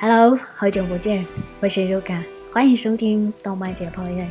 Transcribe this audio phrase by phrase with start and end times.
[0.00, 1.26] Hello，好久不见，
[1.58, 4.30] 我是 Ruka，欢迎收听动漫解剖院。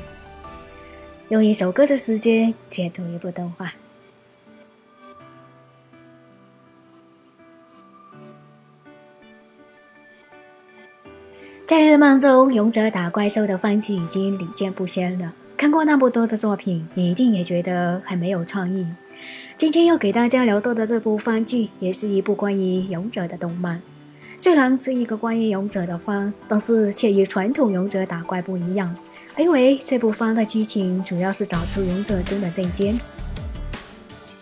[1.27, 3.73] 用一首歌的时间解读一部动画。
[11.65, 15.33] 在日漫中，勇者打怪兽的番剧已经屡见不鲜了。
[15.57, 18.87] 看过那么多的作品，你一定也觉得很没有创意。
[19.57, 23.81] 今天要给大家聊到的这部番剧，也是一部关于勇者的动漫。
[24.39, 28.95] 虽然是一个关于勇者的番，但是却与传统勇者打怪不一样，
[29.35, 32.97] 因为这部番的剧情主要是找出勇者中的内奸。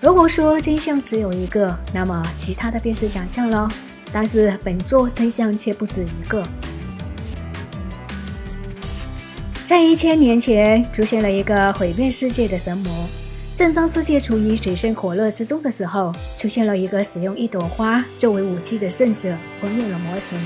[0.02, 3.68] 如果说真相只有一个，那么其他的便是想象了。
[4.14, 6.46] 但是本作真相却不止一个。
[9.66, 13.10] 在一千年前，出现了一个毁灭世界的神魔。
[13.56, 20.38] 正当世界处于水深火热之中的时候，出现了一个使用一朵花作为武器的圣者，封印了魔神，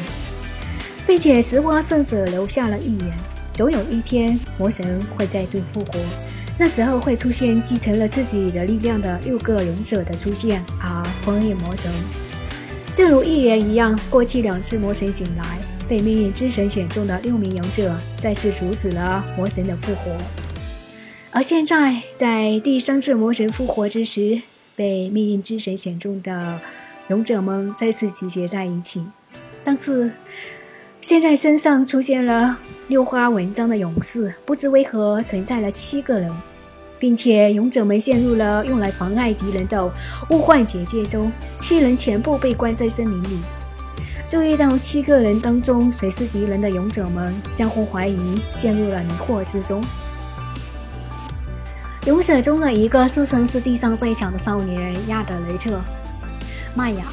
[1.07, 3.11] 并且石花圣者留下了预言：
[3.51, 5.99] 总有一天，魔神会再度复活，
[6.59, 11.91] 那时候会出现继承了自己的力量的六个勇者的出现，而封印魔神。
[12.93, 20.15] 正如预言一样，过去两次魔神醒来，被命运之神选中的六名勇者再次阻止了魔神的复活。
[21.31, 24.41] 而现在，在第三次魔神复活之时，
[24.75, 26.59] 被命运之神选中的
[27.09, 29.05] 勇者们再次集结在一起。
[29.63, 30.11] 但是，
[31.01, 32.57] 现在身上出现了
[32.87, 36.31] 六花纹章的勇士，不知为何存在了七个人，
[36.97, 39.85] 并且勇者们陷入了用来妨碍敌人的
[40.31, 43.37] 物幻结界中，七人全部被关在森林里。
[44.25, 49.79] 注意到七个人当中谁是敌人的勇者们相互怀疑，陷入了迷惑之中。
[52.05, 55.71] 勇者中的一个自称是地上最强的少年亚德雷特·
[56.73, 57.03] 麦雅，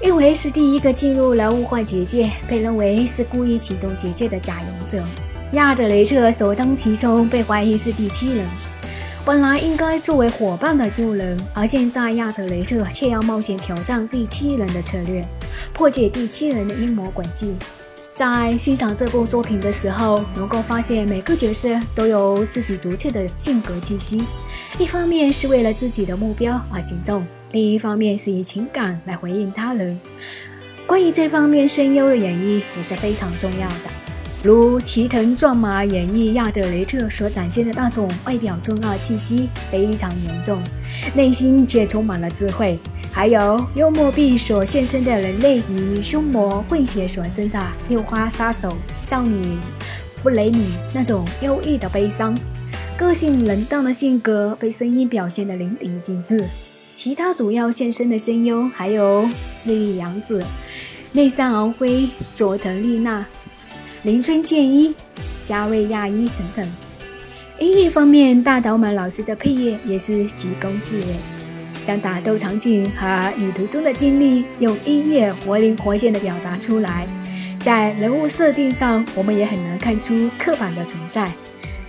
[0.00, 5.04] 因为是第一个进入了物幻结界，被认为是故意启动结界的假勇者。
[5.52, 8.46] 亚德雷特首当其冲，被怀疑是第七人。
[9.24, 15.22] 本来应该作为伙伴的六人，而现在亚德雷特却要冒险挑战第七人的策略，
[15.74, 17.54] 破解第七人的阴谋诡计。
[18.16, 24.24] 在欣赏这部作品的时候，能够发现每个角色都有自己独特的性格气息。
[24.78, 30.00] 一方面是为了自己的目标而行动，另一方面是以情感来回应他人。
[30.86, 33.90] 关于这方面声优的演绎也是非常重要的，
[34.46, 40.62] 如齐藤壮马演绎亚德雷特所展现的那种外表中二气息非常严重，
[41.16, 42.78] 内心却充满了智慧。
[43.10, 48.72] 还有幽默币所现身的人类与凶魔混血所生的六花杀手
[49.10, 49.58] 少女
[50.22, 50.64] 弗雷米
[50.94, 52.32] 那种忧郁的悲伤，
[52.96, 56.44] 个性冷淡的性格被声音表现得淋漓尽致。
[56.94, 59.28] 其他主要现身的声优还有
[59.64, 60.40] 莉莉杨子、
[61.10, 63.26] 内山昂辉、佐藤丽娜、
[64.06, 64.94] 林村健一、
[65.44, 66.72] 加瑞亚一等等。
[67.58, 71.06] 音乐方面，大岛满老师的配乐也是急功近利。
[71.84, 77.04] 将打斗场景和旅途中的经历用音乐活灵活现地表达出来。
[77.64, 81.32] 在人物设定上，我们也很难看出刻板的存在。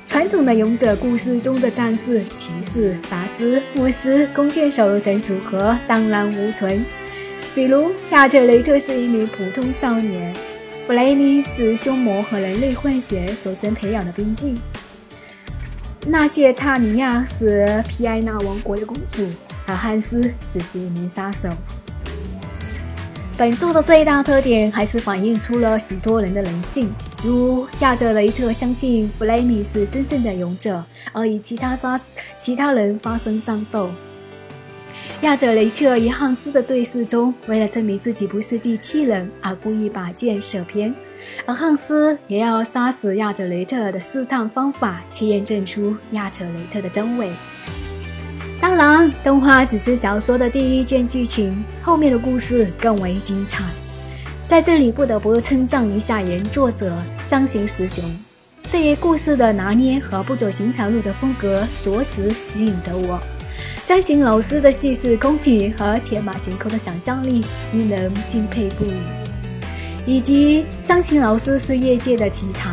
[0.07, 6.83] 传统的勇者故事中的战士、骑士、法师、牧师、弓箭手等组合荡然无存。
[7.53, 10.33] 比如亚特雷特是一名普通少年，
[10.87, 14.55] 弗雷尼是凶魔和人类混血所生培养的兵器，
[16.05, 19.27] 纳谢塔尼亚是皮埃纳王国的公主。
[19.65, 21.49] 而汉斯只是一名杀手。
[23.37, 26.89] 本作的最大特点还是反映出了许多人的人性，
[27.21, 30.81] 如亚泽雷特相信弗雷米是真正的勇者，
[31.11, 31.99] 而与其他杀
[32.37, 33.89] 其他人发生战斗。
[35.21, 40.93] 亚泽雷特与汉斯的对视中，为了证明自己不是第七人，而故意把剑射偏，
[41.45, 47.31] 而汉斯也要杀死亚泽雷特的试探方法，去验证出亚泽雷特的真伪。
[48.61, 53.63] 当然，动画只是小说的第一卷剧情，后面的故事更为精彩。
[54.45, 58.03] 在这里不得不称赞一下原作者三行石雄，
[58.71, 63.19] 对于故事的拿捏和不走寻常路的风格，着实吸引着我。
[63.87, 67.41] 三行老师的叙事功底和天马行空的想象力，
[67.71, 68.97] 令人敬佩不已。
[70.05, 72.69] 以及三行老师是业界的奇才。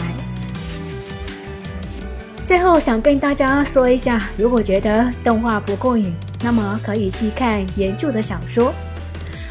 [2.44, 6.12] 最后想跟大家说一下，如果觉得动画不过瘾，
[6.42, 8.74] 那么可以去看原著的小说。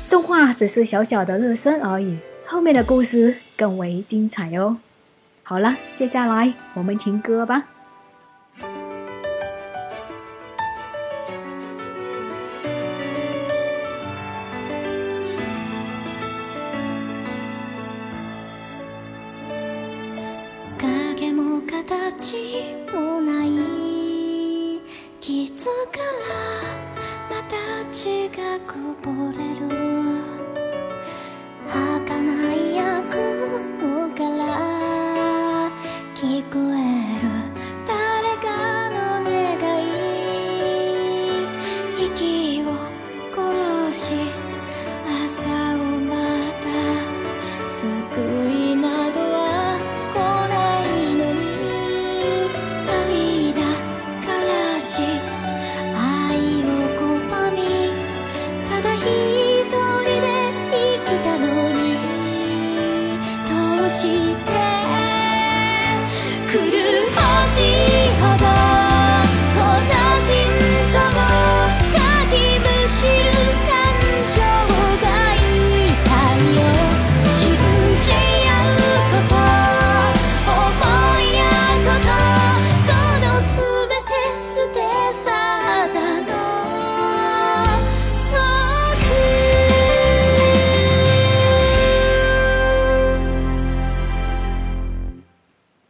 [0.09, 4.75] 动画只是小小的热身而已，后面的故事更为精彩哦。
[5.43, 7.63] 好了，接下来我们听歌吧。
[21.85, 23.49] 形もない。
[25.19, 25.99] 傷か
[27.29, 27.55] らまた
[27.91, 29.67] 血がこぼれる。
[31.67, 32.72] 儚い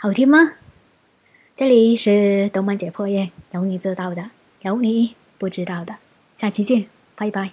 [0.03, 0.55] 好听吗？
[1.55, 5.95] 这里是动漫解剖院有你知道的有你不知道的。
[6.35, 7.51] 下期见拜拜。